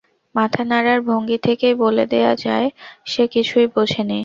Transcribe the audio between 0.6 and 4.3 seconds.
নাড়ার ভঙ্গি থেকেই বলে দেয়া যায়, সে কিছুই বোঝে নি।